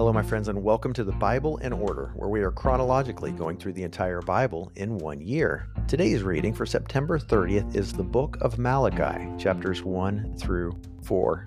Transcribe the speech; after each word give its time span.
Hello, 0.00 0.14
my 0.14 0.22
friends, 0.22 0.48
and 0.48 0.64
welcome 0.64 0.94
to 0.94 1.04
the 1.04 1.12
Bible 1.12 1.58
in 1.58 1.74
Order, 1.74 2.12
where 2.14 2.30
we 2.30 2.40
are 2.40 2.50
chronologically 2.50 3.32
going 3.32 3.58
through 3.58 3.74
the 3.74 3.82
entire 3.82 4.22
Bible 4.22 4.72
in 4.76 4.96
one 4.96 5.20
year. 5.20 5.68
Today's 5.88 6.22
reading 6.22 6.54
for 6.54 6.64
September 6.64 7.18
30th 7.18 7.76
is 7.76 7.92
the 7.92 8.02
book 8.02 8.38
of 8.40 8.58
Malachi, 8.58 9.28
chapters 9.36 9.82
1 9.82 10.38
through 10.38 10.72
4. 11.02 11.46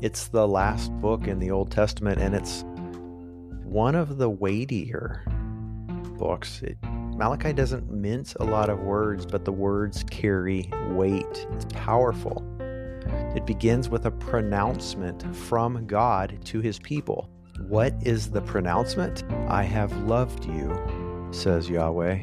It's 0.00 0.28
the 0.28 0.48
last 0.48 0.98
book 1.02 1.28
in 1.28 1.38
the 1.38 1.50
Old 1.50 1.70
Testament, 1.70 2.22
and 2.22 2.34
it's 2.34 2.64
one 3.64 3.94
of 3.94 4.16
the 4.16 4.30
weightier 4.30 5.26
books. 6.16 6.62
It, 6.62 6.78
Malachi 6.84 7.52
doesn't 7.52 7.92
mince 7.92 8.34
a 8.36 8.44
lot 8.44 8.70
of 8.70 8.78
words, 8.78 9.26
but 9.26 9.44
the 9.44 9.52
words 9.52 10.04
carry 10.04 10.70
weight. 10.88 11.46
It's 11.52 11.66
powerful. 11.74 12.42
It 13.34 13.46
begins 13.46 13.88
with 13.88 14.06
a 14.06 14.10
pronouncement 14.10 15.34
from 15.34 15.86
God 15.86 16.38
to 16.44 16.60
his 16.60 16.78
people. 16.78 17.28
What 17.68 17.94
is 18.02 18.30
the 18.30 18.40
pronouncement? 18.40 19.24
I 19.48 19.62
have 19.62 19.92
loved 20.02 20.44
you, 20.44 21.28
says 21.32 21.68
Yahweh. 21.68 22.18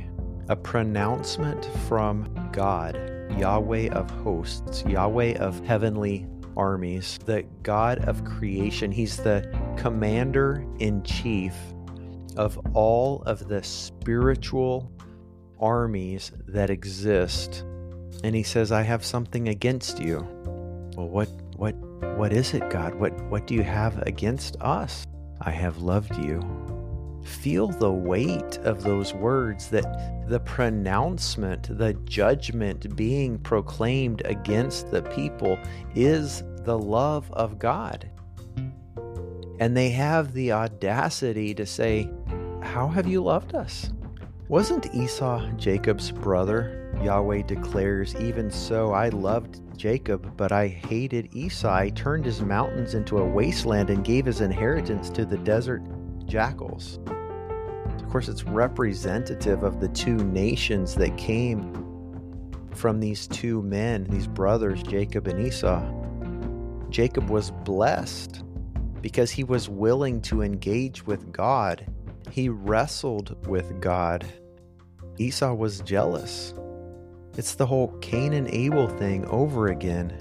A 0.50 0.56
pronouncement 0.56 1.66
from 1.88 2.50
God, 2.52 2.96
Yahweh 3.38 3.90
of 3.90 4.10
hosts, 4.10 4.84
Yahweh 4.86 5.38
of 5.38 5.64
heavenly 5.66 6.28
armies, 6.58 7.18
the 7.26 7.44
God 7.64 8.00
of 8.06 8.24
creation. 8.26 8.92
He's 8.92 9.18
the 9.18 9.50
commander 9.78 10.66
in 10.80 11.04
chief 11.04 11.54
of 12.38 12.60
all 12.74 13.22
of 13.24 13.48
the 13.48 13.64
spiritual 13.64 14.92
armies 15.60 16.32
that 16.48 16.70
exist. 16.70 17.64
And 18.24 18.36
he 18.36 18.44
says, 18.44 18.72
I 18.72 18.82
have 18.84 19.06
something 19.06 19.48
against 19.48 20.00
you. 20.00 20.28
Well, 21.02 21.10
what 21.10 21.30
what 21.56 21.76
what 22.16 22.32
is 22.32 22.54
it, 22.54 22.70
God? 22.70 22.94
What 22.94 23.20
what 23.24 23.48
do 23.48 23.56
you 23.56 23.64
have 23.64 23.98
against 24.04 24.56
us? 24.62 25.08
I 25.42 25.50
have 25.50 25.80
loved 25.80 26.16
you. 26.16 26.40
Feel 27.24 27.70
the 27.70 27.92
weight 27.92 28.60
of 28.60 28.84
those 28.84 29.12
words 29.12 29.70
that 29.70 30.28
the 30.28 30.40
pronouncement, 30.42 31.76
the 31.76 31.96
judgment 32.06 32.96
being 32.96 33.40
proclaimed 33.40 34.22
against 34.26 34.92
the 34.92 35.02
people 35.02 35.58
is 35.96 36.44
the 36.66 36.78
love 36.78 37.32
of 37.32 37.58
God. 37.58 38.08
And 39.60 39.76
they 39.76 39.90
have 39.90 40.34
the 40.34 40.52
audacity 40.52 41.56
to 41.56 41.66
say, 41.66 42.12
How 42.62 42.88
have 42.88 43.08
you 43.08 43.24
loved 43.24 43.56
us? 43.56 43.90
Wasn't 44.52 44.94
Esau 44.94 45.50
Jacob's 45.52 46.12
brother? 46.12 46.92
Yahweh 47.02 47.44
declares, 47.44 48.14
Even 48.18 48.52
so, 48.52 48.92
I 48.92 49.08
loved 49.08 49.62
Jacob, 49.78 50.36
but 50.36 50.52
I 50.52 50.68
hated 50.68 51.34
Esau. 51.34 51.84
He 51.84 51.92
turned 51.92 52.26
his 52.26 52.42
mountains 52.42 52.94
into 52.94 53.20
a 53.20 53.26
wasteland 53.26 53.90
and 53.90 54.04
gave 54.04 54.26
his 54.26 54.42
inheritance 54.42 55.10
to 55.12 55.24
the 55.24 55.38
desert 55.38 55.82
jackals. 56.26 57.00
Of 57.96 58.10
course, 58.10 58.28
it's 58.28 58.44
representative 58.44 59.64
of 59.64 59.80
the 59.80 59.88
two 59.88 60.18
nations 60.18 60.96
that 60.96 61.18
came 61.18 61.74
from 62.76 63.00
these 63.00 63.28
two 63.28 63.62
men, 63.62 64.04
these 64.10 64.28
brothers, 64.28 64.84
Jacob 64.84 65.28
and 65.28 65.48
Esau. 65.48 65.82
Jacob 66.90 67.30
was 67.30 67.52
blessed 67.52 68.44
because 69.00 69.32
he 69.32 69.46
was 69.46 69.70
willing 69.70 70.22
to 70.24 70.42
engage 70.42 71.06
with 71.06 71.32
God. 71.32 71.86
He 72.30 72.50
wrestled 72.50 73.48
with 73.48 73.80
God. 73.80 74.26
Esau 75.22 75.54
was 75.54 75.82
jealous. 75.82 76.56
It's 77.38 77.54
the 77.54 77.68
whole 77.68 77.90
Cain 78.00 78.34
and 78.34 78.48
Abel 78.48 78.88
thing 78.88 79.24
over 79.28 79.68
again. 79.68 80.20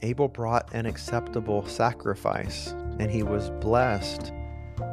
Abel 0.00 0.28
brought 0.28 0.72
an 0.72 0.86
acceptable 0.86 1.66
sacrifice, 1.66 2.68
and 2.98 3.10
he 3.10 3.22
was 3.22 3.50
blessed. 3.60 4.32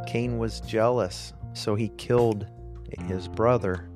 Cain 0.05 0.37
was 0.37 0.59
jealous, 0.59 1.31
so 1.53 1.75
he 1.75 1.89
killed 1.97 2.45
his 3.07 3.29
brother. 3.29 3.89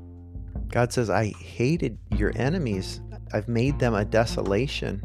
God 0.70 0.94
says, 0.94 1.10
I 1.10 1.34
hated 1.38 1.98
your 2.16 2.32
enemies. 2.36 3.02
I've 3.34 3.50
made 3.50 3.78
them 3.78 3.96
a 3.96 4.06
desolation. 4.06 5.04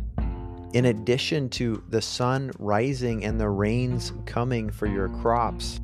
In 0.75 0.85
addition 0.85 1.49
to 1.51 1.83
the 1.89 2.03
sun 2.03 2.53
rising 2.61 3.25
and 3.25 3.41
the 3.41 3.49
rains 3.49 4.13
coming 4.27 4.71
for 4.71 4.87
your 4.87 5.09
crops, 5.09 5.81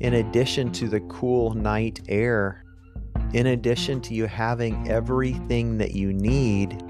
in 0.00 0.14
addition 0.14 0.72
to 0.72 0.88
the 0.88 1.00
cool 1.00 1.52
night 1.52 2.00
air 2.08 2.62
in 3.36 3.48
addition 3.48 4.00
to 4.00 4.14
you 4.14 4.24
having 4.24 4.88
everything 4.88 5.76
that 5.76 5.92
you 5.92 6.10
need, 6.10 6.82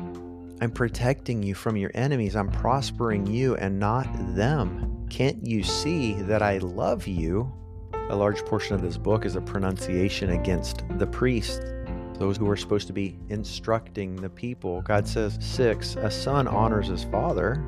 I'm 0.61 0.71
protecting 0.71 1.43
you 1.43 1.57
from 1.57 1.77
your 1.77 1.91
enemies. 1.93 2.37
I'm 2.37 2.53
prospering 2.53 3.27
you 3.27 3.57
and 3.57 3.81
not 3.81 4.07
them. 4.37 5.05
Can't 5.11 5.45
you 5.45 5.65
see 5.65 6.13
that 6.23 6.43
I 6.43 6.59
love 6.59 7.09
you? 7.09 7.53
A 8.11 8.15
large 8.15 8.45
portion 8.45 8.77
of 8.77 8.81
this 8.81 8.97
book 8.97 9.25
is 9.25 9.35
a 9.35 9.41
pronunciation 9.41 10.31
against 10.31 10.85
the 10.99 11.07
priests, 11.09 11.65
those 12.15 12.37
who 12.37 12.49
are 12.49 12.57
supposed 12.57 12.87
to 12.87 12.93
be 12.93 13.19
instructing 13.29 14.15
the 14.15 14.31
people. 14.31 14.83
God 14.83 15.09
says, 15.09 15.39
six, 15.41 15.97
a 15.97 16.13
son 16.13 16.47
honors 16.47 16.87
his 16.87 17.03
father, 17.03 17.61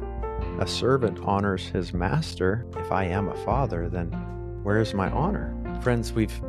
a 0.60 0.66
servant 0.68 1.18
honors 1.24 1.66
his 1.66 1.92
master. 1.92 2.64
If 2.76 2.92
I 2.92 3.06
am 3.06 3.26
a 3.26 3.44
father, 3.44 3.88
then 3.88 4.12
where 4.62 4.78
is 4.78 4.94
my 4.94 5.10
honor? 5.10 5.52
Friends, 5.82 6.12
we've 6.12 6.40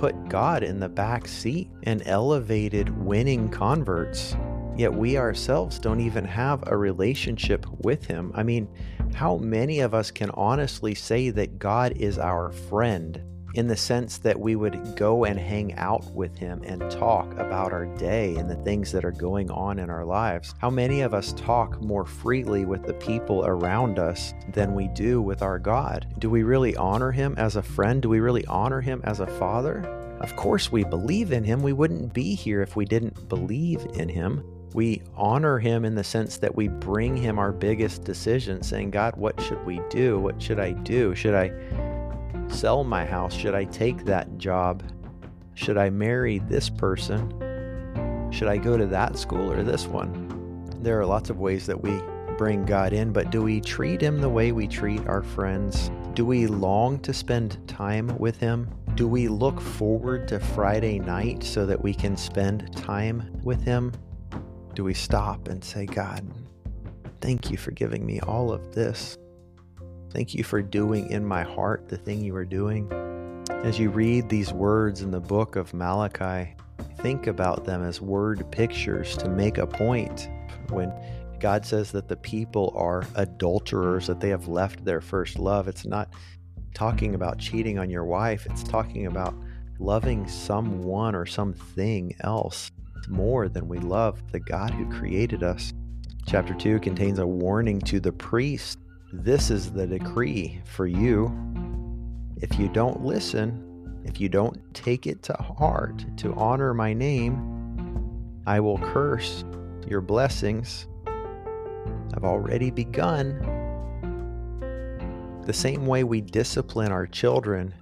put 0.00 0.30
God 0.30 0.62
in 0.62 0.80
the 0.80 0.88
back 0.88 1.28
seat 1.28 1.70
and 1.82 2.02
elevated 2.06 2.88
winning 3.04 3.50
converts. 3.50 4.34
Yet 4.74 4.94
we 4.94 5.18
ourselves 5.18 5.78
don't 5.78 6.00
even 6.00 6.24
have 6.24 6.64
a 6.68 6.76
relationship 6.76 7.66
with 7.84 8.06
Him. 8.06 8.32
I 8.34 8.42
mean, 8.42 8.66
how 9.12 9.36
many 9.36 9.80
of 9.80 9.92
us 9.92 10.10
can 10.10 10.30
honestly 10.30 10.94
say 10.94 11.28
that 11.28 11.58
God 11.58 11.92
is 11.98 12.18
our 12.18 12.50
friend 12.50 13.22
in 13.54 13.66
the 13.66 13.76
sense 13.76 14.18
that 14.18 14.38
we 14.38 14.56
would 14.56 14.96
go 14.96 15.24
and 15.24 15.38
hang 15.38 15.74
out 15.74 16.04
with 16.12 16.36
Him 16.36 16.62
and 16.64 16.90
talk 16.90 17.32
about 17.38 17.72
our 17.72 17.86
day 17.96 18.36
and 18.36 18.48
the 18.48 18.56
things 18.56 18.92
that 18.92 19.04
are 19.04 19.12
going 19.12 19.50
on 19.50 19.78
in 19.78 19.90
our 19.90 20.04
lives? 20.04 20.54
How 20.58 20.70
many 20.70 21.00
of 21.00 21.14
us 21.14 21.32
talk 21.32 21.80
more 21.80 22.04
freely 22.04 22.64
with 22.64 22.84
the 22.84 22.94
people 22.94 23.44
around 23.44 23.98
us 23.98 24.34
than 24.52 24.74
we 24.74 24.88
do 24.88 25.20
with 25.20 25.42
our 25.42 25.58
God? 25.58 26.06
Do 26.18 26.30
we 26.30 26.42
really 26.42 26.76
honor 26.76 27.12
Him 27.12 27.34
as 27.38 27.56
a 27.56 27.62
friend? 27.62 28.02
Do 28.02 28.08
we 28.08 28.20
really 28.20 28.46
honor 28.46 28.80
Him 28.80 29.00
as 29.04 29.20
a 29.20 29.26
father? 29.26 29.84
Of 30.20 30.36
course, 30.36 30.70
we 30.70 30.84
believe 30.84 31.32
in 31.32 31.44
Him. 31.44 31.62
We 31.62 31.72
wouldn't 31.72 32.12
be 32.12 32.34
here 32.34 32.62
if 32.62 32.76
we 32.76 32.84
didn't 32.84 33.28
believe 33.28 33.86
in 33.94 34.08
Him. 34.08 34.44
We 34.72 35.02
honor 35.16 35.58
him 35.58 35.84
in 35.84 35.96
the 35.96 36.04
sense 36.04 36.36
that 36.38 36.54
we 36.54 36.68
bring 36.68 37.16
him 37.16 37.40
our 37.40 37.50
biggest 37.50 38.04
decisions, 38.04 38.68
saying, 38.68 38.92
God, 38.92 39.16
what 39.16 39.40
should 39.40 39.64
we 39.66 39.80
do? 39.90 40.20
What 40.20 40.40
should 40.40 40.60
I 40.60 40.72
do? 40.72 41.12
Should 41.16 41.34
I 41.34 41.48
sell 42.50 42.84
my 42.84 43.04
house? 43.04 43.34
Should 43.34 43.54
I 43.54 43.64
take 43.64 44.04
that 44.04 44.38
job? 44.38 44.82
Should 45.54 45.78
I 45.78 45.90
marry 45.90 46.38
this 46.38 46.68
person? 46.68 47.28
Should 48.30 48.48
I 48.48 48.56
go 48.56 48.76
to 48.76 48.86
that 48.86 49.18
school 49.18 49.50
or 49.50 49.62
this 49.62 49.86
one? 49.86 50.28
There 50.82 51.00
are 51.00 51.06
lots 51.06 51.30
of 51.30 51.38
ways 51.38 51.66
that 51.66 51.80
we 51.80 52.00
bring 52.36 52.64
God 52.64 52.92
in, 52.92 53.12
but 53.12 53.30
do 53.30 53.42
we 53.42 53.60
treat 53.60 54.00
him 54.00 54.20
the 54.20 54.28
way 54.28 54.52
we 54.52 54.66
treat 54.66 55.06
our 55.06 55.22
friends? 55.22 55.90
Do 56.14 56.24
we 56.24 56.46
long 56.46 56.98
to 57.00 57.12
spend 57.12 57.58
time 57.68 58.16
with 58.18 58.38
him? 58.38 58.68
Do 59.00 59.08
we 59.08 59.28
look 59.28 59.60
forward 59.60 60.28
to 60.28 60.38
Friday 60.38 60.98
night 60.98 61.42
so 61.42 61.64
that 61.64 61.82
we 61.82 61.94
can 61.94 62.18
spend 62.18 62.76
time 62.76 63.40
with 63.42 63.62
Him? 63.62 63.92
Do 64.74 64.84
we 64.84 64.92
stop 64.92 65.48
and 65.48 65.64
say, 65.64 65.86
God, 65.86 66.22
thank 67.22 67.50
you 67.50 67.56
for 67.56 67.70
giving 67.70 68.04
me 68.04 68.20
all 68.20 68.52
of 68.52 68.74
this? 68.74 69.16
Thank 70.10 70.34
you 70.34 70.42
for 70.42 70.60
doing 70.60 71.08
in 71.10 71.24
my 71.24 71.42
heart 71.42 71.88
the 71.88 71.96
thing 71.96 72.20
you 72.20 72.34
are 72.34 72.44
doing. 72.44 72.90
As 73.48 73.78
you 73.78 73.90
read 73.90 74.28
these 74.28 74.52
words 74.52 75.02
in 75.02 75.12
the 75.12 75.20
book 75.20 75.54
of 75.54 75.72
Malachi, 75.72 76.56
think 76.98 77.28
about 77.28 77.64
them 77.64 77.84
as 77.84 78.00
word 78.00 78.44
pictures 78.50 79.16
to 79.18 79.28
make 79.28 79.58
a 79.58 79.66
point. 79.66 80.28
When 80.70 80.92
God 81.38 81.64
says 81.64 81.92
that 81.92 82.08
the 82.08 82.16
people 82.16 82.72
are 82.76 83.04
adulterers, 83.14 84.08
that 84.08 84.18
they 84.18 84.30
have 84.30 84.48
left 84.48 84.84
their 84.84 85.00
first 85.00 85.38
love, 85.38 85.68
it's 85.68 85.86
not 85.86 86.08
talking 86.74 87.14
about 87.14 87.38
cheating 87.38 87.78
on 87.78 87.88
your 87.88 88.04
wife, 88.04 88.46
it's 88.46 88.64
talking 88.64 89.06
about 89.06 89.34
loving 89.78 90.26
someone 90.26 91.14
or 91.14 91.24
something 91.24 92.16
else 92.20 92.72
more 93.08 93.48
than 93.48 93.68
we 93.68 93.78
love 93.78 94.20
the 94.32 94.40
God 94.40 94.70
who 94.70 94.90
created 94.90 95.44
us. 95.44 95.72
Chapter 96.26 96.54
2 96.54 96.80
contains 96.80 97.20
a 97.20 97.26
warning 97.26 97.80
to 97.82 98.00
the 98.00 98.12
priest. 98.12 98.78
This 99.12 99.50
is 99.50 99.72
the 99.72 99.88
decree 99.88 100.60
for 100.64 100.86
you. 100.86 101.36
If 102.36 102.60
you 102.60 102.68
don't 102.68 103.04
listen, 103.04 104.00
if 104.04 104.20
you 104.20 104.28
don't 104.28 104.56
take 104.72 105.08
it 105.08 105.20
to 105.24 105.32
heart 105.32 106.04
to 106.18 106.32
honor 106.34 106.72
my 106.74 106.92
name, 106.92 108.40
I 108.46 108.60
will 108.60 108.78
curse 108.78 109.44
your 109.84 110.00
blessings. 110.00 110.86
I've 112.14 112.22
already 112.22 112.70
begun 112.70 113.40
the 115.44 115.52
same 115.52 115.86
way 115.86 116.04
we 116.04 116.20
discipline 116.20 116.92
our 116.92 117.08
children. 117.08 117.74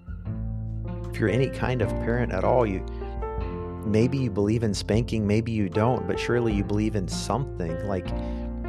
If 1.10 1.20
you're 1.20 1.28
any 1.28 1.50
kind 1.50 1.82
of 1.82 1.90
parent 1.90 2.32
at 2.32 2.42
all, 2.42 2.64
you 2.64 2.82
maybe 3.84 4.16
you 4.16 4.30
believe 4.30 4.62
in 4.62 4.72
spanking, 4.72 5.26
maybe 5.26 5.52
you 5.52 5.68
don't, 5.68 6.06
but 6.06 6.18
surely 6.18 6.54
you 6.54 6.64
believe 6.64 6.96
in 6.96 7.06
something 7.06 7.86
like 7.86 8.08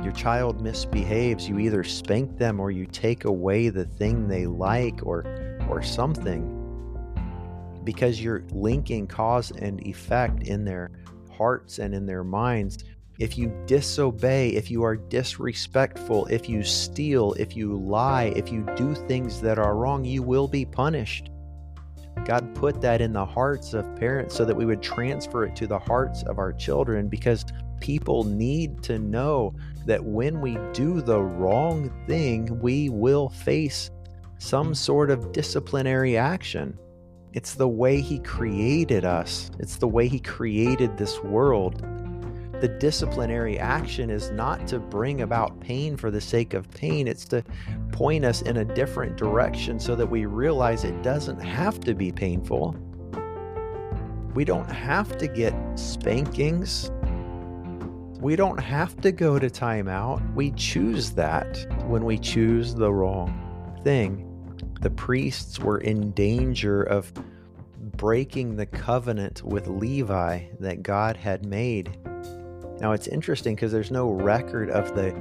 your 0.03 0.13
child 0.13 0.61
misbehaves, 0.61 1.47
you 1.47 1.59
either 1.59 1.83
spank 1.83 2.37
them 2.37 2.59
or 2.59 2.71
you 2.71 2.85
take 2.85 3.25
away 3.25 3.69
the 3.69 3.85
thing 3.85 4.27
they 4.27 4.45
like 4.45 4.99
or 5.03 5.25
or 5.69 5.81
something 5.81 6.55
because 7.83 8.21
you're 8.21 8.43
linking 8.51 9.07
cause 9.07 9.51
and 9.51 9.81
effect 9.85 10.43
in 10.43 10.65
their 10.65 10.91
hearts 11.31 11.79
and 11.79 11.93
in 11.93 12.05
their 12.05 12.23
minds. 12.23 12.83
If 13.17 13.37
you 13.37 13.51
disobey, 13.65 14.49
if 14.49 14.71
you 14.71 14.83
are 14.83 14.95
disrespectful, 14.95 16.25
if 16.27 16.47
you 16.47 16.63
steal, 16.63 17.33
if 17.33 17.55
you 17.55 17.75
lie, 17.75 18.33
if 18.35 18.51
you 18.51 18.65
do 18.75 18.95
things 18.95 19.41
that 19.41 19.59
are 19.59 19.75
wrong, 19.75 20.05
you 20.05 20.23
will 20.23 20.47
be 20.47 20.65
punished. 20.65 21.29
God 22.25 22.53
put 22.55 22.81
that 22.81 23.01
in 23.01 23.13
the 23.13 23.25
hearts 23.25 23.73
of 23.73 23.95
parents 23.95 24.35
so 24.35 24.45
that 24.45 24.55
we 24.55 24.65
would 24.65 24.81
transfer 24.81 25.45
it 25.45 25.55
to 25.57 25.67
the 25.67 25.79
hearts 25.79 26.23
of 26.23 26.37
our 26.37 26.53
children 26.53 27.07
because 27.07 27.45
people 27.79 28.23
need 28.23 28.83
to 28.83 28.99
know 28.99 29.55
that 29.89 30.05
when 30.05 30.39
we 30.39 30.55
do 30.71 31.01
the 31.01 31.19
wrong 31.19 31.91
thing, 32.05 32.59
we 32.59 32.89
will 32.89 33.27
face 33.27 33.89
some 34.37 34.75
sort 34.75 35.09
of 35.09 35.31
disciplinary 35.31 36.15
action. 36.15 36.77
It's 37.33 37.55
the 37.55 37.67
way 37.67 37.99
He 37.99 38.19
created 38.19 39.03
us, 39.03 39.49
it's 39.57 39.77
the 39.77 39.87
way 39.87 40.07
He 40.07 40.19
created 40.19 40.95
this 40.95 41.19
world. 41.23 41.83
The 42.61 42.67
disciplinary 42.67 43.57
action 43.57 44.11
is 44.11 44.29
not 44.29 44.67
to 44.67 44.77
bring 44.77 45.21
about 45.21 45.59
pain 45.59 45.97
for 45.97 46.11
the 46.11 46.21
sake 46.21 46.53
of 46.53 46.69
pain, 46.69 47.07
it's 47.07 47.25
to 47.25 47.43
point 47.91 48.25
us 48.25 48.43
in 48.43 48.57
a 48.57 48.65
different 48.65 49.17
direction 49.17 49.79
so 49.79 49.95
that 49.95 50.05
we 50.05 50.27
realize 50.27 50.83
it 50.83 51.01
doesn't 51.01 51.39
have 51.39 51.79
to 51.79 51.95
be 51.95 52.11
painful. 52.11 52.75
We 54.35 54.45
don't 54.45 54.69
have 54.69 55.17
to 55.17 55.27
get 55.27 55.55
spankings. 55.73 56.91
We 58.19 58.35
don't 58.35 58.59
have 58.59 58.99
to 59.01 59.11
go 59.11 59.39
to 59.39 59.49
timeout. 59.49 60.33
We 60.35 60.51
choose 60.51 61.11
that 61.11 61.65
when 61.87 62.03
we 62.03 62.17
choose 62.17 62.75
the 62.75 62.91
wrong 62.91 63.79
thing 63.83 64.25
the 64.81 64.89
priests 64.89 65.59
were 65.59 65.79
in 65.79 66.11
danger 66.11 66.83
of 66.83 67.11
breaking 67.97 68.55
the 68.55 68.65
covenant 68.65 69.43
with 69.43 69.67
Levi 69.67 70.43
that 70.59 70.83
God 70.83 71.17
had 71.17 71.45
made. 71.45 71.97
Now 72.79 72.93
it's 72.93 73.07
interesting 73.07 73.55
because 73.55 73.73
there's 73.73 73.91
no 73.91 74.09
record 74.09 74.69
of 74.69 74.95
the 74.95 75.13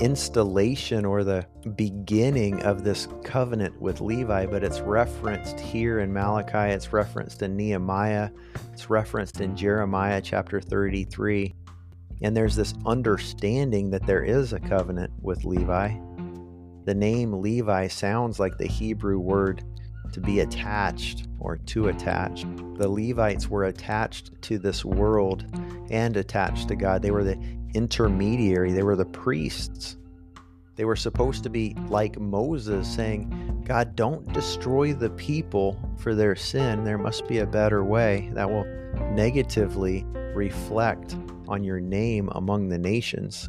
installation 0.00 1.04
or 1.04 1.22
the 1.22 1.46
beginning 1.76 2.62
of 2.62 2.82
this 2.82 3.06
covenant 3.22 3.78
with 3.80 4.00
Levi, 4.00 4.46
but 4.46 4.64
it's 4.64 4.80
referenced 4.80 5.60
here 5.60 6.00
in 6.00 6.12
Malachi, 6.12 6.72
it's 6.72 6.92
referenced 6.92 7.42
in 7.42 7.56
Nehemiah, 7.56 8.30
it's 8.72 8.88
referenced 8.88 9.40
in 9.40 9.54
Jeremiah 9.54 10.22
chapter 10.22 10.60
33. 10.60 11.54
And 12.22 12.36
there's 12.36 12.56
this 12.56 12.74
understanding 12.86 13.90
that 13.90 14.06
there 14.06 14.22
is 14.22 14.52
a 14.52 14.60
covenant 14.60 15.12
with 15.20 15.44
Levi. 15.44 15.96
The 16.84 16.94
name 16.94 17.40
Levi 17.40 17.88
sounds 17.88 18.38
like 18.38 18.58
the 18.58 18.66
Hebrew 18.66 19.18
word 19.18 19.62
to 20.12 20.20
be 20.20 20.40
attached 20.40 21.26
or 21.40 21.56
to 21.56 21.88
attach. 21.88 22.44
The 22.76 22.88
Levites 22.88 23.48
were 23.48 23.64
attached 23.64 24.30
to 24.42 24.58
this 24.58 24.84
world 24.84 25.44
and 25.90 26.16
attached 26.16 26.68
to 26.68 26.76
God. 26.76 27.02
They 27.02 27.10
were 27.10 27.24
the 27.24 27.38
intermediary, 27.74 28.72
they 28.72 28.82
were 28.82 28.96
the 28.96 29.04
priests. 29.04 29.96
They 30.76 30.84
were 30.84 30.96
supposed 30.96 31.44
to 31.44 31.50
be 31.50 31.76
like 31.88 32.18
Moses, 32.18 32.92
saying, 32.92 33.62
God, 33.64 33.94
don't 33.94 34.32
destroy 34.32 34.92
the 34.92 35.10
people 35.10 35.78
for 35.98 36.14
their 36.14 36.34
sin. 36.34 36.84
There 36.84 36.98
must 36.98 37.28
be 37.28 37.38
a 37.38 37.46
better 37.46 37.84
way 37.84 38.30
that 38.34 38.50
will 38.50 38.64
negatively 39.12 40.04
reflect 40.34 41.16
on 41.48 41.64
your 41.64 41.80
name 41.80 42.28
among 42.32 42.68
the 42.68 42.78
nations. 42.78 43.48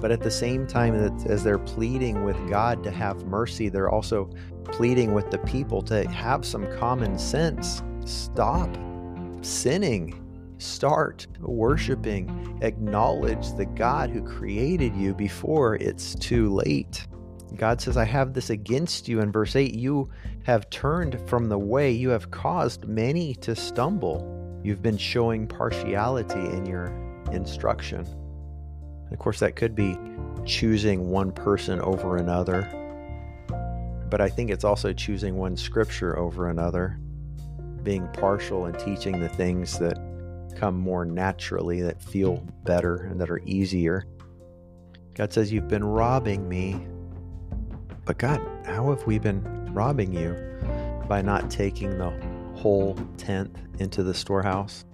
But 0.00 0.10
at 0.10 0.20
the 0.20 0.30
same 0.30 0.66
time, 0.66 0.94
as 1.26 1.44
they're 1.44 1.58
pleading 1.58 2.24
with 2.24 2.36
God 2.48 2.82
to 2.84 2.90
have 2.90 3.24
mercy, 3.26 3.68
they're 3.68 3.90
also 3.90 4.30
pleading 4.64 5.14
with 5.14 5.30
the 5.30 5.38
people 5.38 5.80
to 5.82 6.08
have 6.08 6.44
some 6.44 6.66
common 6.78 7.18
sense. 7.18 7.82
Stop 8.04 8.68
sinning. 9.42 10.18
Start 10.58 11.26
worshiping. 11.40 12.58
Acknowledge 12.62 13.52
the 13.54 13.66
God 13.66 14.10
who 14.10 14.22
created 14.22 14.94
you 14.96 15.14
before 15.14 15.76
it's 15.76 16.14
too 16.16 16.52
late. 16.52 17.06
God 17.56 17.80
says, 17.80 17.96
I 17.96 18.04
have 18.04 18.32
this 18.32 18.50
against 18.50 19.08
you. 19.08 19.20
In 19.20 19.30
verse 19.30 19.54
8, 19.54 19.74
you 19.74 20.10
have 20.44 20.70
turned 20.70 21.20
from 21.28 21.48
the 21.48 21.58
way, 21.58 21.92
you 21.92 22.08
have 22.08 22.30
caused 22.30 22.86
many 22.88 23.34
to 23.36 23.54
stumble. 23.54 24.41
You've 24.62 24.82
been 24.82 24.96
showing 24.96 25.46
partiality 25.46 26.38
in 26.38 26.66
your 26.66 26.86
instruction. 27.32 28.06
Of 29.10 29.18
course, 29.18 29.40
that 29.40 29.56
could 29.56 29.74
be 29.74 29.98
choosing 30.44 31.10
one 31.10 31.32
person 31.32 31.80
over 31.80 32.16
another. 32.16 32.68
But 34.08 34.20
I 34.20 34.28
think 34.28 34.50
it's 34.50 34.64
also 34.64 34.92
choosing 34.92 35.36
one 35.36 35.56
scripture 35.56 36.18
over 36.18 36.48
another, 36.48 36.98
being 37.82 38.06
partial 38.12 38.66
and 38.66 38.78
teaching 38.78 39.20
the 39.20 39.28
things 39.28 39.78
that 39.78 39.98
come 40.56 40.78
more 40.78 41.04
naturally, 41.04 41.82
that 41.82 42.00
feel 42.00 42.36
better, 42.64 43.04
and 43.04 43.20
that 43.20 43.30
are 43.30 43.40
easier. 43.44 44.04
God 45.14 45.32
says, 45.32 45.52
You've 45.52 45.68
been 45.68 45.84
robbing 45.84 46.48
me. 46.48 46.86
But 48.04 48.18
God, 48.18 48.40
how 48.64 48.90
have 48.90 49.06
we 49.06 49.18
been 49.18 49.42
robbing 49.72 50.12
you? 50.12 50.36
By 51.08 51.20
not 51.20 51.50
taking 51.50 51.98
the 51.98 52.10
whole 52.54 52.94
tenth 53.16 53.58
into 53.78 54.02
the 54.02 54.14
storehouse? 54.14 54.84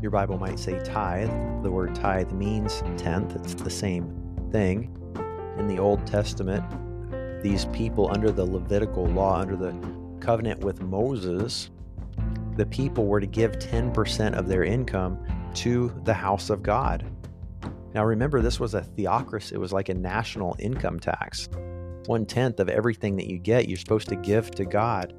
Your 0.00 0.10
Bible 0.10 0.38
might 0.38 0.58
say 0.58 0.80
tithe. 0.82 1.30
The 1.62 1.70
word 1.70 1.94
tithe 1.94 2.32
means 2.32 2.82
tenth, 2.96 3.36
it's 3.36 3.54
the 3.54 3.70
same 3.70 4.48
thing. 4.50 4.96
In 5.58 5.68
the 5.68 5.78
Old 5.78 6.06
Testament, 6.06 6.64
these 7.42 7.66
people 7.66 8.10
under 8.12 8.30
the 8.30 8.44
Levitical 8.44 9.06
law, 9.06 9.40
under 9.40 9.56
the 9.56 9.74
covenant 10.20 10.60
with 10.60 10.80
Moses, 10.80 11.70
the 12.56 12.66
people 12.66 13.06
were 13.06 13.20
to 13.20 13.26
give 13.26 13.52
10% 13.52 14.34
of 14.34 14.48
their 14.48 14.64
income 14.64 15.18
to 15.54 15.92
the 16.04 16.14
house 16.14 16.50
of 16.50 16.62
God. 16.62 17.04
Now 17.94 18.04
remember, 18.04 18.40
this 18.40 18.58
was 18.58 18.74
a 18.74 18.82
theocracy, 18.82 19.54
it 19.54 19.58
was 19.58 19.72
like 19.72 19.88
a 19.88 19.94
national 19.94 20.56
income 20.58 20.98
tax. 20.98 21.48
One 22.06 22.26
tenth 22.26 22.58
of 22.58 22.68
everything 22.68 23.16
that 23.16 23.28
you 23.28 23.38
get, 23.38 23.68
you're 23.68 23.78
supposed 23.78 24.08
to 24.08 24.16
give 24.16 24.50
to 24.52 24.64
God. 24.64 25.14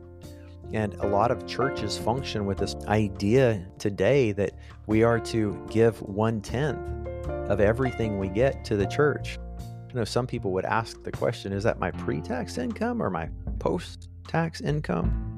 And 0.71 0.93
a 0.95 1.07
lot 1.07 1.29
of 1.29 1.45
churches 1.45 1.97
function 1.97 2.45
with 2.45 2.57
this 2.57 2.75
idea 2.87 3.65
today 3.77 4.31
that 4.31 4.53
we 4.87 5.03
are 5.03 5.19
to 5.19 5.63
give 5.69 6.01
one 6.01 6.41
tenth 6.41 6.79
of 7.49 7.59
everything 7.59 8.19
we 8.19 8.29
get 8.29 8.63
to 8.65 8.75
the 8.75 8.87
church. 8.87 9.37
You 9.89 9.95
know, 9.95 10.03
some 10.05 10.25
people 10.25 10.51
would 10.53 10.65
ask 10.65 11.03
the 11.03 11.11
question 11.11 11.53
is 11.53 11.63
that 11.63 11.79
my 11.79 11.91
pre 11.91 12.21
tax 12.21 12.57
income 12.57 13.01
or 13.01 13.09
my 13.09 13.29
post 13.59 14.09
tax 14.27 14.61
income? 14.61 15.29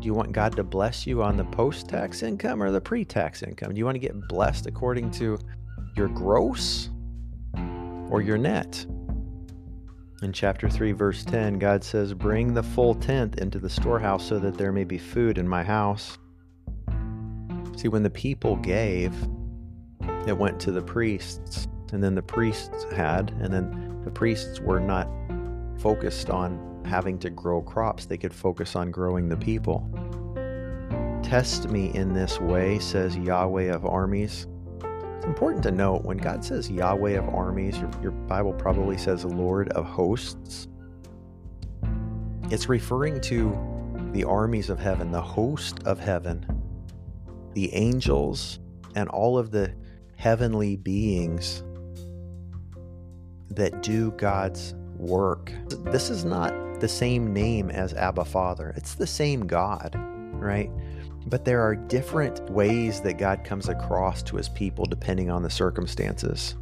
Do 0.00 0.06
you 0.06 0.14
want 0.14 0.32
God 0.32 0.54
to 0.56 0.62
bless 0.62 1.06
you 1.06 1.22
on 1.22 1.36
the 1.36 1.44
post 1.44 1.88
tax 1.88 2.22
income 2.22 2.62
or 2.62 2.70
the 2.70 2.80
pre 2.80 3.04
tax 3.04 3.42
income? 3.42 3.72
Do 3.72 3.78
you 3.78 3.84
want 3.84 3.94
to 3.94 4.00
get 4.00 4.28
blessed 4.28 4.66
according 4.66 5.10
to 5.12 5.38
your 5.96 6.08
gross 6.08 6.90
or 8.10 8.20
your 8.22 8.38
net? 8.38 8.86
In 10.20 10.32
chapter 10.32 10.68
3, 10.68 10.90
verse 10.92 11.24
10, 11.24 11.60
God 11.60 11.84
says, 11.84 12.12
Bring 12.12 12.52
the 12.52 12.62
full 12.62 12.92
tenth 12.92 13.38
into 13.38 13.60
the 13.60 13.70
storehouse 13.70 14.26
so 14.26 14.40
that 14.40 14.58
there 14.58 14.72
may 14.72 14.82
be 14.82 14.98
food 14.98 15.38
in 15.38 15.46
my 15.46 15.62
house. 15.62 16.18
See, 17.76 17.86
when 17.86 18.02
the 18.02 18.10
people 18.10 18.56
gave, 18.56 19.14
it 20.26 20.36
went 20.36 20.58
to 20.60 20.72
the 20.72 20.82
priests, 20.82 21.68
and 21.92 22.02
then 22.02 22.16
the 22.16 22.22
priests 22.22 22.84
had, 22.92 23.30
and 23.40 23.54
then 23.54 24.00
the 24.04 24.10
priests 24.10 24.58
were 24.58 24.80
not 24.80 25.08
focused 25.78 26.30
on 26.30 26.82
having 26.84 27.20
to 27.20 27.30
grow 27.30 27.62
crops, 27.62 28.06
they 28.06 28.18
could 28.18 28.34
focus 28.34 28.74
on 28.74 28.90
growing 28.90 29.28
the 29.28 29.36
people. 29.36 29.88
Test 31.22 31.68
me 31.68 31.94
in 31.94 32.12
this 32.12 32.40
way, 32.40 32.80
says 32.80 33.16
Yahweh 33.16 33.72
of 33.72 33.86
armies 33.86 34.48
important 35.28 35.62
to 35.64 35.70
note 35.70 36.04
when 36.04 36.16
God 36.16 36.42
says 36.42 36.70
Yahweh 36.70 37.18
of 37.18 37.28
armies, 37.28 37.78
your, 37.78 37.90
your 38.02 38.12
Bible 38.12 38.54
probably 38.54 38.96
says 38.96 39.26
Lord 39.26 39.68
of 39.72 39.84
hosts. 39.84 40.68
It's 42.50 42.68
referring 42.68 43.20
to 43.22 43.56
the 44.12 44.24
armies 44.24 44.70
of 44.70 44.78
heaven, 44.78 45.12
the 45.12 45.20
host 45.20 45.82
of 45.84 46.00
heaven, 46.00 46.46
the 47.52 47.72
angels, 47.74 48.58
and 48.94 49.06
all 49.10 49.36
of 49.36 49.50
the 49.50 49.74
heavenly 50.16 50.76
beings 50.76 51.62
that 53.50 53.82
do 53.82 54.12
God's 54.12 54.74
work. 54.96 55.52
This 55.68 56.08
is 56.08 56.24
not 56.24 56.80
the 56.80 56.88
same 56.88 57.34
name 57.34 57.70
as 57.70 57.92
Abba 57.92 58.24
Father, 58.24 58.72
it's 58.76 58.94
the 58.94 59.06
same 59.06 59.46
God, 59.46 59.94
right? 60.32 60.70
But 61.28 61.44
there 61.44 61.60
are 61.60 61.76
different 61.76 62.48
ways 62.48 63.02
that 63.02 63.18
God 63.18 63.44
comes 63.44 63.68
across 63.68 64.22
to 64.24 64.36
his 64.36 64.48
people 64.48 64.86
depending 64.86 65.30
on 65.30 65.42
the 65.42 65.50
circumstances. 65.50 66.54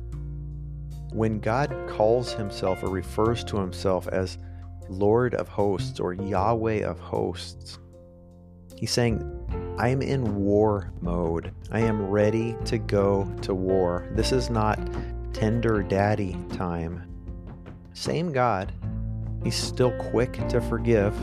When 1.12 1.38
God 1.38 1.72
calls 1.88 2.32
himself 2.32 2.82
or 2.82 2.90
refers 2.90 3.44
to 3.44 3.58
himself 3.58 4.08
as 4.08 4.38
Lord 4.88 5.36
of 5.36 5.46
hosts 5.46 6.00
or 6.00 6.14
Yahweh 6.14 6.84
of 6.84 6.98
hosts, 6.98 7.78
he's 8.76 8.90
saying, 8.90 9.22
I 9.78 9.88
am 9.88 10.02
in 10.02 10.34
war 10.34 10.92
mode. 11.00 11.52
I 11.70 11.80
am 11.80 12.10
ready 12.10 12.56
to 12.64 12.78
go 12.78 13.32
to 13.42 13.54
war. 13.54 14.08
This 14.12 14.32
is 14.32 14.50
not 14.50 14.80
tender 15.32 15.82
daddy 15.84 16.36
time. 16.54 17.08
Same 17.92 18.32
God. 18.32 18.72
He's 19.44 19.54
still 19.54 19.92
quick 20.10 20.48
to 20.48 20.60
forgive. 20.60 21.14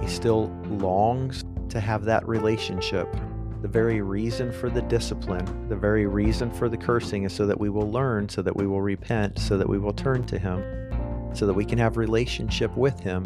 He 0.00 0.06
still 0.06 0.46
longs 0.64 1.44
to 1.72 1.80
have 1.80 2.04
that 2.04 2.26
relationship. 2.28 3.08
The 3.62 3.68
very 3.68 4.02
reason 4.02 4.52
for 4.52 4.68
the 4.68 4.82
discipline, 4.82 5.68
the 5.68 5.76
very 5.76 6.06
reason 6.06 6.50
for 6.50 6.68
the 6.68 6.76
cursing 6.76 7.24
is 7.24 7.32
so 7.32 7.46
that 7.46 7.58
we 7.58 7.70
will 7.70 7.90
learn, 7.90 8.28
so 8.28 8.42
that 8.42 8.54
we 8.54 8.66
will 8.66 8.82
repent, 8.82 9.38
so 9.38 9.56
that 9.56 9.68
we 9.68 9.78
will 9.78 9.92
turn 9.92 10.24
to 10.24 10.38
him, 10.38 10.62
so 11.34 11.46
that 11.46 11.54
we 11.54 11.64
can 11.64 11.78
have 11.78 11.96
relationship 11.96 12.76
with 12.76 12.98
him. 13.00 13.24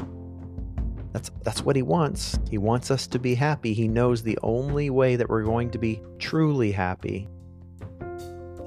That's 1.13 1.31
that's 1.43 1.63
what 1.63 1.75
he 1.75 1.83
wants. 1.83 2.39
He 2.51 2.59
wants 2.59 2.91
us 2.91 3.07
to 3.09 3.19
be 3.19 3.35
happy. 3.35 3.73
He 3.73 3.89
knows 3.89 4.23
the 4.23 4.39
only 4.43 4.91
way 4.91 5.17
that 5.17 5.29
we're 5.29 5.43
going 5.43 5.71
to 5.71 5.79
be 5.79 6.01
truly 6.19 6.71
happy 6.71 7.29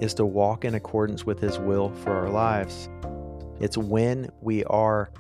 is 0.02 0.14
to 0.16 0.26
walk 0.26 0.66
in 0.66 0.76
accordance 0.76 1.26
with 1.26 1.40
his 1.40 1.60
will 1.60 1.92
for 2.04 2.12
our 2.12 2.30
lives. 2.30 2.90
It's 3.60 3.78
when 3.78 4.32
we 4.42 4.64
are 4.66 5.12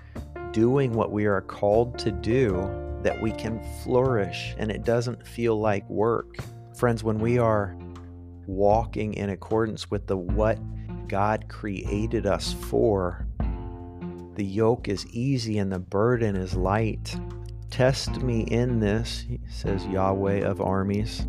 doing 0.51 0.93
what 0.93 1.11
we 1.11 1.27
are 1.27 1.41
called 1.41 1.99
to 1.99 2.11
do 2.11 2.88
that 3.03 3.21
we 3.21 3.31
can 3.31 3.61
flourish 3.83 4.55
and 4.57 4.71
it 4.71 4.83
doesn't 4.83 5.25
feel 5.25 5.59
like 5.59 5.89
work. 5.89 6.37
Friends, 6.75 7.03
when 7.03 7.19
we 7.19 7.37
are 7.37 7.77
walking 8.47 9.13
in 9.13 9.29
accordance 9.29 9.89
with 9.91 10.07
the 10.07 10.17
what 10.17 10.59
God 11.07 11.47
created 11.49 12.25
us 12.25 12.53
for, 12.53 13.27
the 14.35 14.45
yoke 14.45 14.87
is 14.87 15.05
easy 15.07 15.57
and 15.57 15.71
the 15.71 15.79
burden 15.79 16.35
is 16.35 16.55
light. 16.55 17.15
Test 17.69 18.21
me 18.21 18.41
in 18.41 18.79
this, 18.79 19.25
says 19.47 19.85
Yahweh 19.87 20.39
of 20.39 20.61
armies. 20.61 21.27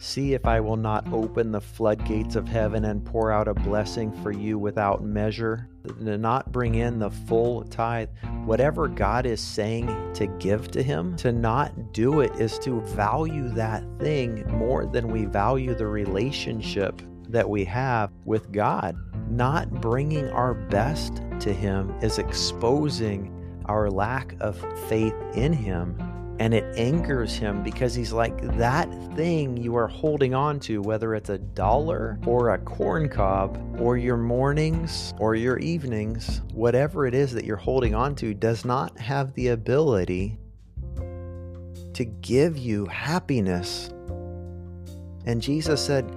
See 0.00 0.32
if 0.32 0.46
I 0.46 0.60
will 0.60 0.76
not 0.76 1.04
mm. 1.06 1.12
open 1.12 1.50
the 1.50 1.60
floodgates 1.60 2.36
of 2.36 2.46
heaven 2.46 2.84
and 2.84 3.04
pour 3.04 3.32
out 3.32 3.48
a 3.48 3.54
blessing 3.54 4.12
for 4.22 4.30
you 4.30 4.56
without 4.56 5.02
measure, 5.02 5.68
to 5.98 6.16
not 6.16 6.52
bring 6.52 6.76
in 6.76 7.00
the 7.00 7.10
full 7.10 7.64
tithe. 7.64 8.08
Whatever 8.44 8.86
God 8.86 9.26
is 9.26 9.40
saying 9.40 9.86
to 10.14 10.26
give 10.38 10.70
to 10.70 10.82
Him, 10.82 11.16
to 11.16 11.32
not 11.32 11.92
do 11.92 12.20
it 12.20 12.32
is 12.36 12.58
to 12.60 12.80
value 12.82 13.48
that 13.50 13.84
thing 13.98 14.44
more 14.56 14.86
than 14.86 15.08
we 15.08 15.24
value 15.24 15.74
the 15.74 15.86
relationship 15.86 17.02
that 17.28 17.48
we 17.48 17.64
have 17.64 18.10
with 18.24 18.52
God. 18.52 18.96
Not 19.28 19.80
bringing 19.80 20.28
our 20.30 20.54
best 20.54 21.22
to 21.40 21.52
Him 21.52 21.90
is 22.02 22.18
exposing 22.18 23.34
our 23.66 23.90
lack 23.90 24.34
of 24.40 24.56
faith 24.88 25.14
in 25.34 25.52
Him 25.52 25.98
and 26.38 26.54
it 26.54 26.64
angers 26.76 27.34
him 27.34 27.62
because 27.62 27.94
he's 27.94 28.12
like, 28.12 28.40
that 28.56 28.88
thing 29.16 29.56
you 29.56 29.74
are 29.74 29.88
holding 29.88 30.34
on 30.34 30.60
to, 30.60 30.80
whether 30.80 31.14
it's 31.14 31.30
a 31.30 31.38
dollar 31.38 32.18
or 32.26 32.50
a 32.50 32.58
corn 32.58 33.08
cob 33.08 33.58
or 33.80 33.96
your 33.96 34.16
mornings 34.16 35.12
or 35.18 35.34
your 35.34 35.58
evenings, 35.58 36.42
whatever 36.52 37.06
it 37.06 37.14
is 37.14 37.32
that 37.32 37.44
you're 37.44 37.56
holding 37.56 37.94
on 37.94 38.14
to, 38.16 38.34
does 38.34 38.64
not 38.64 38.96
have 38.98 39.34
the 39.34 39.48
ability 39.48 40.38
to 41.94 42.04
give 42.04 42.56
you 42.56 42.86
happiness. 42.86 43.90
And 45.26 45.42
Jesus 45.42 45.84
said, 45.84 46.08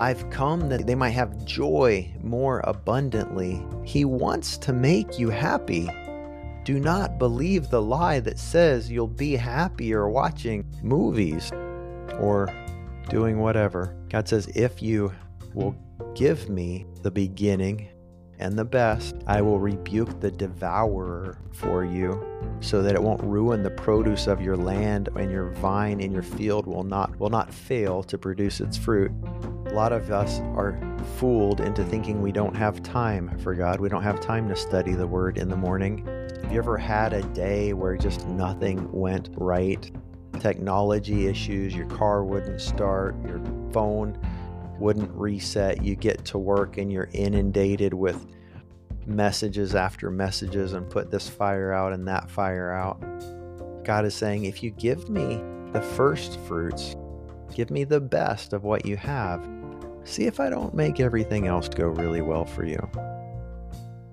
I've 0.00 0.28
come 0.30 0.68
that 0.68 0.86
they 0.86 0.94
might 0.94 1.10
have 1.10 1.44
joy 1.44 2.12
more 2.22 2.60
abundantly. 2.64 3.64
He 3.84 4.04
wants 4.04 4.56
to 4.58 4.72
make 4.72 5.18
you 5.18 5.30
happy. 5.30 5.88
Do 6.68 6.78
not 6.78 7.18
believe 7.18 7.70
the 7.70 7.80
lie 7.80 8.20
that 8.20 8.38
says 8.38 8.90
you'll 8.90 9.06
be 9.06 9.36
happier 9.36 10.06
watching 10.10 10.66
movies 10.82 11.50
or 12.20 12.46
doing 13.08 13.38
whatever. 13.38 13.96
God 14.10 14.28
says, 14.28 14.48
if 14.48 14.82
you 14.82 15.10
will 15.54 15.74
give 16.14 16.50
me 16.50 16.84
the 17.00 17.10
beginning 17.10 17.88
and 18.38 18.52
the 18.52 18.66
best, 18.66 19.16
I 19.26 19.40
will 19.40 19.58
rebuke 19.58 20.20
the 20.20 20.30
devourer 20.30 21.38
for 21.54 21.86
you 21.86 22.22
so 22.60 22.82
that 22.82 22.94
it 22.94 23.02
won't 23.02 23.22
ruin 23.22 23.62
the 23.62 23.70
produce 23.70 24.26
of 24.26 24.42
your 24.42 24.58
land 24.58 25.08
and 25.16 25.30
your 25.30 25.48
vine 25.52 26.00
in 26.00 26.12
your 26.12 26.22
field 26.22 26.66
will 26.66 26.84
not 26.84 27.18
will 27.18 27.30
not 27.30 27.50
fail 27.50 28.02
to 28.02 28.18
produce 28.18 28.60
its 28.60 28.76
fruit. 28.76 29.10
A 29.68 29.72
lot 29.72 29.94
of 29.94 30.10
us 30.10 30.40
are 30.54 30.78
fooled 31.16 31.62
into 31.62 31.82
thinking 31.82 32.20
we 32.20 32.30
don't 32.30 32.54
have 32.54 32.82
time 32.82 33.38
for 33.38 33.54
God. 33.54 33.80
We 33.80 33.88
don't 33.88 34.02
have 34.02 34.20
time 34.20 34.50
to 34.50 34.54
study 34.54 34.92
the 34.92 35.06
word 35.06 35.38
in 35.38 35.48
the 35.48 35.56
morning. 35.56 36.06
Have 36.42 36.52
you 36.52 36.58
ever 36.58 36.78
had 36.78 37.12
a 37.12 37.22
day 37.22 37.72
where 37.72 37.96
just 37.96 38.26
nothing 38.28 38.90
went 38.92 39.28
right? 39.36 39.90
Technology 40.40 41.26
issues, 41.26 41.74
your 41.74 41.86
car 41.86 42.24
wouldn't 42.24 42.60
start, 42.60 43.16
your 43.26 43.40
phone 43.72 44.18
wouldn't 44.78 45.10
reset. 45.12 45.84
You 45.84 45.96
get 45.96 46.24
to 46.26 46.38
work 46.38 46.78
and 46.78 46.92
you're 46.92 47.10
inundated 47.12 47.92
with 47.92 48.26
messages 49.06 49.74
after 49.74 50.10
messages 50.10 50.74
and 50.74 50.88
put 50.88 51.10
this 51.10 51.28
fire 51.28 51.72
out 51.72 51.92
and 51.92 52.06
that 52.08 52.30
fire 52.30 52.72
out. 52.72 53.02
God 53.84 54.04
is 54.04 54.14
saying, 54.14 54.44
if 54.44 54.62
you 54.62 54.70
give 54.70 55.08
me 55.08 55.42
the 55.72 55.82
first 55.82 56.38
fruits, 56.40 56.96
give 57.54 57.70
me 57.70 57.84
the 57.84 58.00
best 58.00 58.52
of 58.52 58.64
what 58.64 58.86
you 58.86 58.96
have, 58.96 59.48
see 60.04 60.26
if 60.26 60.40
I 60.40 60.50
don't 60.50 60.74
make 60.74 61.00
everything 61.00 61.46
else 61.46 61.68
go 61.68 61.86
really 61.86 62.22
well 62.22 62.44
for 62.44 62.64
you. 62.64 62.88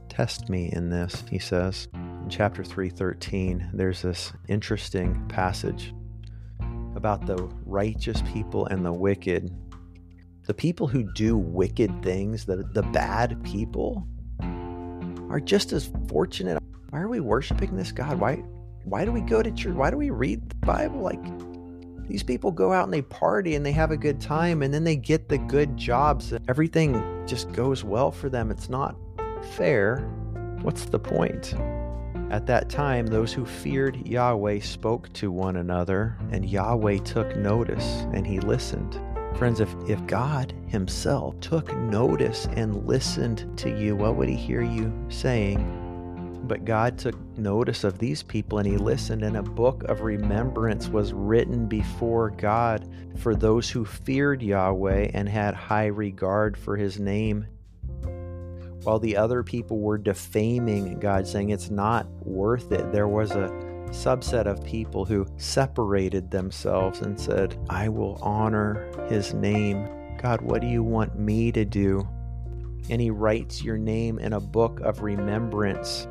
Test 0.10 0.50
me 0.50 0.70
in 0.72 0.90
this, 0.90 1.24
he 1.30 1.40
says. 1.40 1.88
In 2.26 2.32
chapter 2.32 2.64
313, 2.64 3.70
there's 3.72 4.02
this 4.02 4.34
interesting 4.48 5.28
passage 5.28 5.94
about 6.96 7.28
the 7.28 7.38
righteous 7.68 8.24
people 8.34 8.66
and 8.66 8.84
the 8.84 8.92
wicked. 8.92 9.56
The 10.48 10.54
people 10.56 10.88
who 10.88 11.04
do 11.14 11.38
wicked 11.38 12.02
things, 12.02 12.44
the, 12.44 12.68
the 12.74 12.82
bad 12.82 13.44
people, 13.44 14.08
are 15.30 15.40
just 15.40 15.72
as 15.72 15.92
fortunate. 16.08 16.58
Why 16.90 17.02
are 17.02 17.08
we 17.08 17.20
worshiping 17.20 17.78
this 17.78 17.92
God? 17.92 18.20
Why 18.20 18.38
why 18.86 19.06
do 19.06 19.12
we 19.12 19.22
go 19.22 19.44
to 19.44 19.52
church? 19.52 19.76
Why 19.76 19.92
do 19.92 19.98
we 19.98 20.10
read 20.10 20.50
the 20.50 20.56
Bible? 20.66 21.02
Like 21.02 21.22
these 22.08 22.24
people 22.24 22.50
go 22.50 22.74
out 22.74 22.86
and 22.86 22.94
they 22.94 23.04
party 23.04 23.54
and 23.54 23.64
they 23.64 23.72
have 23.74 23.92
a 23.92 23.98
good 23.98 24.20
time 24.20 24.64
and 24.64 24.74
then 24.74 24.84
they 24.84 24.96
get 24.96 25.30
the 25.30 25.38
good 25.38 25.78
jobs 25.78 26.32
and 26.32 26.44
everything 26.50 27.24
just 27.28 27.52
goes 27.52 27.84
well 27.84 28.10
for 28.12 28.30
them. 28.30 28.50
It's 28.50 28.68
not 28.68 28.96
fair. 29.56 30.00
What's 30.64 30.86
the 30.86 30.98
point? 30.98 31.54
At 32.36 32.48
that 32.48 32.68
time, 32.68 33.08
those 33.08 33.32
who 33.32 33.46
feared 33.46 34.06
Yahweh 34.06 34.60
spoke 34.60 35.08
to 35.14 35.32
one 35.32 35.56
another, 35.56 36.18
and 36.32 36.44
Yahweh 36.44 36.98
took 36.98 37.34
notice 37.38 38.06
and 38.12 38.28
he 38.28 38.42
listened. 38.42 39.00
Friends, 39.38 39.62
if, 39.62 39.74
if 39.88 40.06
God 40.06 40.54
Himself 40.68 41.40
took 41.40 41.74
notice 41.78 42.50
and 42.58 42.86
listened 42.86 43.58
to 43.60 43.70
you, 43.70 43.96
what 43.96 44.18
would 44.18 44.28
He 44.28 44.36
hear 44.36 44.62
you 44.62 44.92
saying? 45.08 46.42
But 46.46 46.66
God 46.66 46.98
took 46.98 47.16
notice 47.38 47.86
of 47.86 48.00
these 48.00 48.22
people 48.22 48.58
and 48.58 48.68
He 48.68 48.76
listened, 48.76 49.24
and 49.24 49.38
a 49.38 49.42
book 49.42 49.84
of 49.84 50.02
remembrance 50.02 50.90
was 50.90 51.14
written 51.14 51.68
before 51.68 52.32
God 52.32 52.86
for 53.18 53.34
those 53.34 53.70
who 53.70 53.86
feared 53.86 54.42
Yahweh 54.42 55.12
and 55.14 55.30
had 55.30 55.56
high 55.56 55.86
regard 55.86 56.58
for 56.58 56.76
His 56.76 57.00
name 57.00 57.48
while 58.86 59.00
the 59.00 59.18
other 59.18 59.42
people 59.42 59.80
were 59.80 59.98
defaming 59.98 61.00
God, 61.00 61.28
saying 61.28 61.50
it's 61.50 61.72
not 61.72 62.08
worth 62.22 62.72
it, 62.72 62.92
there 62.92 63.08
was 63.08 63.32
a 63.32 63.50
subset 63.90 64.46
of 64.46 64.64
people 64.64 65.06
who 65.06 65.26
separated 65.38 66.30
themselves 66.30 67.02
and 67.02 67.20
said, 67.20 67.58
I 67.70 67.90
will 67.90 68.20
honor 68.22 68.88
his 69.10 69.34
name. 69.34 69.88
God, 70.22 70.42
what 70.42 70.62
do 70.62 70.68
you 70.68 70.84
want 70.84 71.18
me 71.18 71.52
to 71.54 71.66
do? 71.66 72.08
And 72.90 73.02
he 73.02 73.10
writes 73.10 73.64
your 73.64 73.78
name 73.78 74.20
in 74.20 74.34
a 74.34 74.40
book 74.40 74.80
of 74.82 75.02
remembrance 75.02 76.08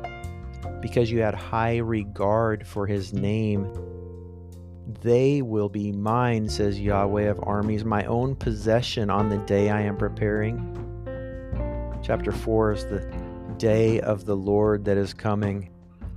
because 0.81 1.09
you 1.09 1.21
had 1.21 1.33
high 1.33 1.77
regard 1.77 2.67
for 2.67 2.85
his 2.85 3.13
name. 3.13 3.71
They 5.01 5.41
will 5.41 5.69
be 5.69 5.93
mine, 5.93 6.49
says 6.49 6.79
Yahweh 6.79 7.29
of 7.29 7.39
armies, 7.43 7.85
my 7.85 8.03
own 8.05 8.35
possession 8.35 9.09
on 9.09 9.29
the 9.29 9.37
day 9.37 9.69
I 9.69 9.81
am 9.81 9.95
preparing. 9.95 10.84
Chapter 12.05 12.31
4 12.31 12.73
is 12.73 12.85
the 12.85 12.99
day 13.57 13.99
of 14.01 14.25
the 14.25 14.35
Lord 14.35 14.85
that 14.85 14.95
is 14.95 15.11
coming. 15.11 15.71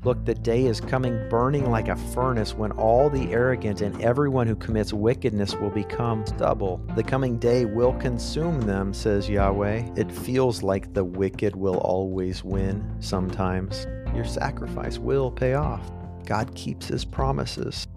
Look, 0.05 0.23
the 0.27 0.35
day 0.35 0.67
is 0.67 0.83
coming 0.83 1.27
burning 1.31 1.71
like 1.71 1.89
a 1.89 1.97
furnace 1.97 2.53
when 2.53 2.73
all 2.73 3.09
the 3.09 3.33
arrogant 3.33 3.81
and 3.81 3.99
everyone 4.03 4.47
who 4.47 4.55
commits 4.55 4.93
wickedness 4.93 5.55
will 5.55 5.71
become 5.71 6.27
stubble. 6.27 6.79
The 6.95 7.03
coming 7.03 7.39
day 7.39 7.65
will 7.65 7.95
consume 7.95 8.61
them, 8.61 8.93
says 8.93 9.31
Yahweh. 9.31 9.95
It 9.97 10.13
feels 10.13 10.63
like 10.63 10.93
the 10.93 11.05
wicked 11.05 11.57
will 11.57 11.79
always 11.79 12.45
win 12.45 12.85
sometimes. 13.01 13.87
Your 14.15 14.27
sacrifice 14.27 14.99
will 14.99 15.31
pay 15.31 15.55
off. 15.55 15.91
God 16.27 16.55
keeps 16.55 16.87
his 16.87 17.07
promises. 17.07 17.89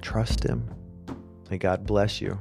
Trust 0.00 0.42
him. 0.42 0.66
May 1.50 1.58
God 1.58 1.84
bless 1.84 2.22
you. 2.22 2.38